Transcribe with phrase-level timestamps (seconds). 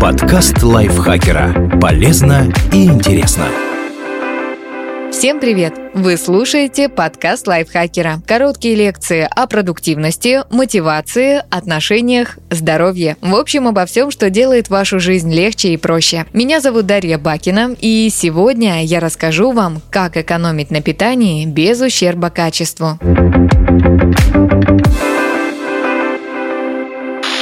[0.00, 1.76] Подкаст лайфхакера.
[1.80, 3.46] Полезно и интересно.
[5.10, 5.74] Всем привет!
[5.92, 8.20] Вы слушаете подкаст лайфхакера.
[8.24, 13.16] Короткие лекции о продуктивности, мотивации, отношениях, здоровье.
[13.20, 16.26] В общем, обо всем, что делает вашу жизнь легче и проще.
[16.32, 22.30] Меня зовут Дарья Бакина, и сегодня я расскажу вам, как экономить на питании без ущерба
[22.30, 23.00] качеству.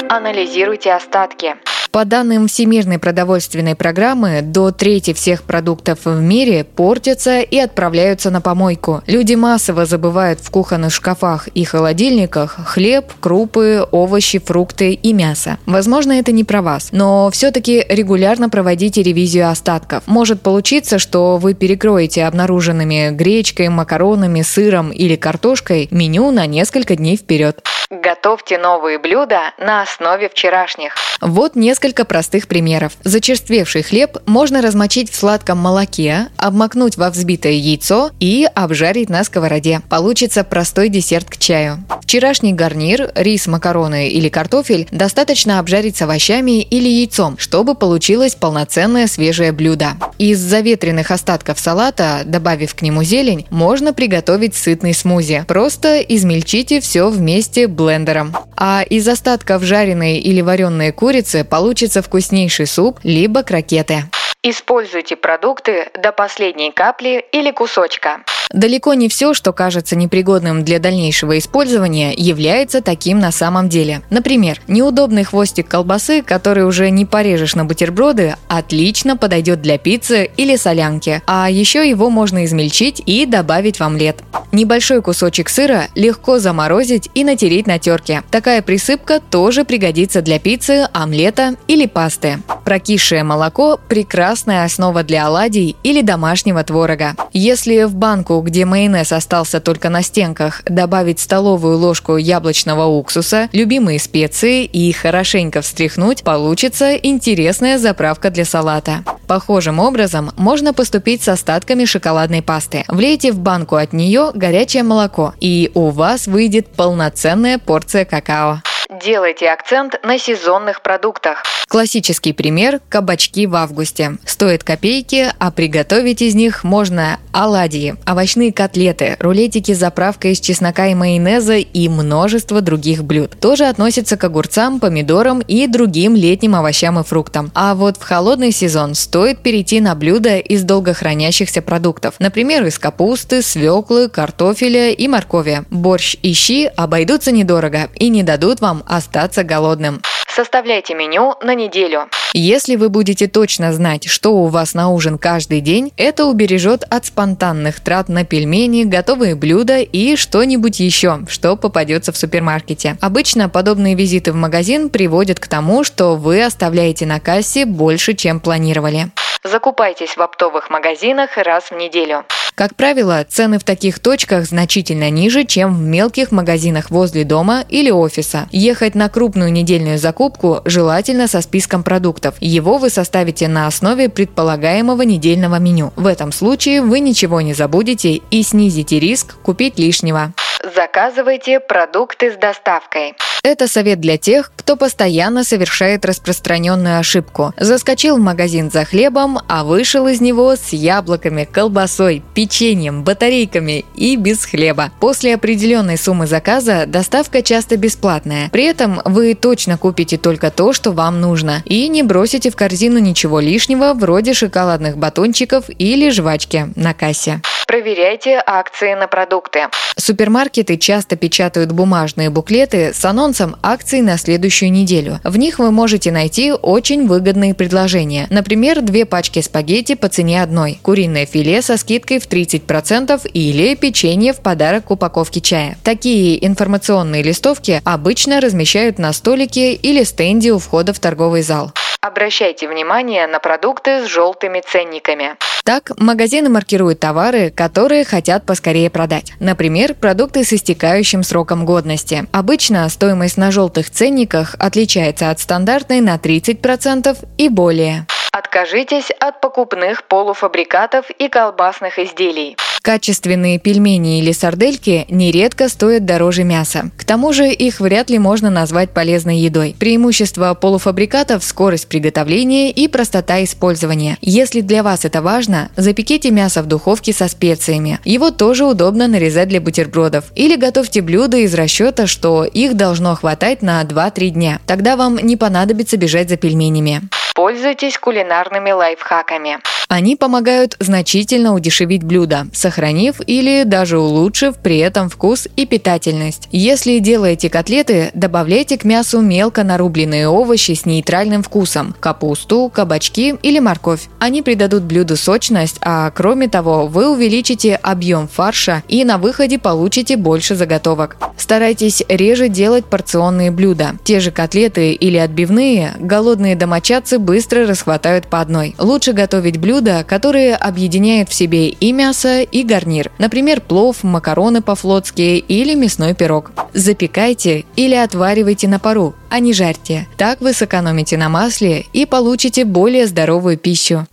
[0.09, 1.57] Анализируйте остатки.
[1.97, 8.43] По данным Всемирной продовольственной программы, до трети всех продуктов в мире портятся и отправляются на
[8.43, 9.03] помойку.
[9.07, 15.57] Люди массово забывают в кухонных шкафах и холодильниках хлеб, крупы, овощи, фрукты и мясо.
[15.65, 20.03] Возможно, это не про вас, но все-таки регулярно проводите ревизию остатков.
[20.05, 27.17] Может получиться, что вы перекроете обнаруженными гречкой, макаронами, сыром или картошкой меню на несколько дней
[27.17, 27.63] вперед.
[27.89, 30.95] Готовьте новые блюда на основе вчерашних.
[31.21, 32.93] Вот несколько простых примеров.
[33.05, 39.81] Зачерствевший хлеб можно размочить в сладком молоке, обмакнуть во взбитое яйцо и обжарить на сковороде.
[39.89, 41.85] Получится простой десерт к чаю.
[42.03, 49.09] Вчерашний гарнир, рис, макароны или картофель достаточно обжарить с овощами или яйцом, чтобы получилось полноценное
[49.09, 49.95] свежее блюдо.
[50.19, 55.45] Из заветренных остатков салата, добавив к нему зелень, можно приготовить сытный смузи.
[55.49, 58.35] Просто измельчите все вместе блендером.
[58.57, 61.66] А из остатков жареной или вареной курицы получится
[62.03, 64.05] вкуснейший суп, либо крокеты.
[64.43, 68.23] Используйте продукты до последней капли или кусочка.
[68.53, 74.03] Далеко не все, что кажется непригодным для дальнейшего использования, является таким на самом деле.
[74.11, 80.57] Например, неудобный хвостик колбасы, который уже не порежешь на бутерброды, отлично подойдет для пиццы или
[80.57, 84.23] солянки, а еще его можно измельчить и добавить в омлет.
[84.53, 88.23] Небольшой кусочек сыра легко заморозить и натереть на терке.
[88.31, 92.39] Такая присыпка тоже пригодится для пиццы, омлета или пасты.
[92.65, 97.15] Прокисшее молоко– прекрасная основа для оладий или домашнего творога.
[97.33, 103.99] Если в банку, где майонез остался только на стенках, добавить столовую ложку яблочного уксуса, любимые
[103.99, 109.05] специи и хорошенько встряхнуть, получится интересная заправка для салата.
[109.27, 112.85] Похожим образом можно поступить с остатками шоколадной пасты.
[112.89, 118.63] Влейте в банку от нее горячее молоко, и у вас выйдет полноценная порция какао.
[119.07, 121.45] Делайте акцент на сезонных продуктах.
[121.69, 124.19] Классический пример– кабачки в августе.
[124.25, 130.87] Стоят копейки, а приготовить из них можно оладьи, овощные котлеты, рулетики с заправкой из чеснока
[130.89, 133.39] и майонеза и множество других блюд.
[133.39, 137.53] Тоже относятся к огурцам, помидорам и другим летним овощам и фруктам.
[137.55, 142.15] А вот в холодный сезон стоит перейти на блюда из долгохранящихся продуктов.
[142.19, 145.65] Например, из капусты, свеклы, картофеля и моркови.
[145.71, 150.03] Борщ и щи обойдутся недорого и не дадут вам остаться голодным.
[150.37, 152.11] Составляйте меню на неделю.
[152.35, 157.07] Если вы будете точно знать, что у вас на ужин каждый день, это убережет от
[157.07, 162.99] спонтанных трат на пельмени, готовые блюда и что-нибудь еще, что попадется в супермаркете.
[163.01, 168.41] Обычно подобные визиты в магазин приводят к тому, что вы оставляете на кассе больше, чем
[168.41, 169.11] планировали.
[169.47, 172.25] Закупайтесь в оптовых магазинах раз в неделю.
[172.57, 177.91] Как правило, цены в таких точках значительно ниже, чем в мелких магазинах возле дома или
[177.91, 178.49] офиса.
[178.51, 182.35] Ехать на крупную недельную закупку желательно со списком продуктов.
[182.41, 185.93] Его вы составите на основе предполагаемого недельного меню.
[185.95, 190.33] В этом случае вы ничего не забудете и снизите риск купить лишнего.
[190.75, 193.15] Заказывайте продукты с доставкой.
[193.47, 197.55] Это совет для тех, кто постоянно совершает распространенную ошибку.
[197.57, 204.17] Заскочил в магазин за хлебом, а вышел из него с яблоками, колбасой, печеньем, батарейками и
[204.17, 204.91] без хлеба.
[204.99, 208.49] После определенной суммы заказа доставка часто бесплатная.
[208.51, 212.99] При этом вы точно купите только то, что вам нужно, и не бросите в корзину
[212.99, 217.43] ничего лишнего, вроде шоколадных батончиков или жвачки на кассе.
[217.69, 219.69] Проверяйте акции на продукты.
[219.97, 225.21] Супермаркеты часто печатают бумажные буклеты с анонсом акций на следующую неделю.
[225.25, 228.27] В них вы можете найти очень выгодные предложения.
[228.31, 234.33] Например, две пачки спагетти по цене одной, куриное филе со скидкой в 30% или печенье
[234.33, 235.77] в подарок к упаковке чая.
[235.83, 241.73] Такие информационные листовки обычно размещают на столике или стенде у входа в торговый зал.
[242.07, 245.35] Обращайте внимание на продукты с желтыми ценниками.
[245.65, 249.33] Так, магазины маркируют товары, которые хотят поскорее продать.
[249.41, 252.29] Например, продукты с истекающим сроком годности.
[252.31, 258.07] Обычно стоимость на желтых ценниках отличается от стандартной на 30% и более.
[258.31, 262.57] Откажитесь от покупных полуфабрикатов и колбасных изделий.
[262.87, 266.93] Качественные пельмени или сардельки нередко стоят дороже мяса.
[266.97, 269.75] К тому же их вряд ли можно назвать полезной едой.
[269.77, 274.19] Преимущество полуфабрикатов– скорость приготовления и простота использования.
[274.21, 277.99] Если для вас это важно, запеките мясо в духовке со специями.
[278.05, 280.27] Его тоже удобно нарезать для бутербродов.
[280.37, 284.61] Или готовьте блюда из расчета, что их должно хватать на 2-3 дня.
[284.65, 287.03] Тогда вам не понадобится бежать за пельменями.
[287.35, 289.59] Пользуйтесь кулинарными лайфхаками.
[289.97, 296.49] Они помогают значительно удешевить блюдо, сохранив или даже улучшив при этом вкус и питательность.
[296.53, 303.59] Если делаете котлеты, добавляйте к мясу мелко нарубленные овощи с нейтральным вкусом– капусту, кабачки или
[303.59, 304.09] морковь.
[304.19, 310.19] Они придадут блюду сочность, а кроме того, вы увеличите объем фарша и на выходе получите
[310.19, 311.17] больше заготовок.
[311.39, 313.95] Старайтесь реже делать порционные блюда.
[314.05, 318.75] Те же котлеты или отбивные голодные домочадцы быстро расхватают по одной.
[318.79, 319.57] Лучше готовить
[319.87, 323.11] блюда, которые объединяют в себе и мясо, и гарнир.
[323.19, 326.51] Например, плов, макароны по-флотски или мясной пирог.
[326.75, 330.09] Запекайте или отваривайте на пару, а не жарьте.
[330.17, 334.07] Так вы сэкономите на масле и получите более здоровую пищу.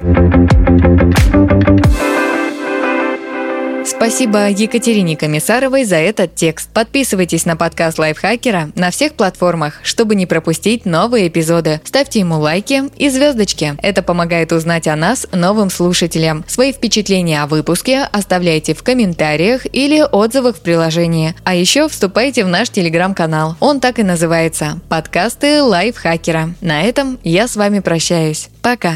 [4.04, 6.70] Спасибо Екатерине Комиссаровой за этот текст.
[6.74, 11.80] Подписывайтесь на подкаст Лайфхакера на всех платформах, чтобы не пропустить новые эпизоды.
[11.86, 13.76] Ставьте ему лайки и звездочки.
[13.82, 16.44] Это помогает узнать о нас новым слушателям.
[16.50, 21.34] Свои впечатления о выпуске оставляйте в комментариях или отзывах в приложении.
[21.46, 23.56] А еще вступайте в наш телеграм-канал.
[23.62, 26.50] Он так и называется– подкасты Лайфхакера.
[26.60, 28.50] На этом я с вами прощаюсь.
[28.62, 28.96] Пока.